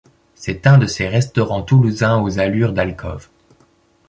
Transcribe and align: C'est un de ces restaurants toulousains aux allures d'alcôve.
C'est 0.33 0.65
un 0.65 0.79
de 0.79 0.87
ces 0.87 1.07
restaurants 1.07 1.61
toulousains 1.61 2.23
aux 2.23 2.39
allures 2.39 2.73
d'alcôve. 2.73 3.27